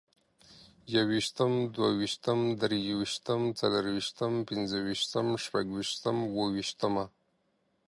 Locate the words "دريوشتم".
2.61-3.41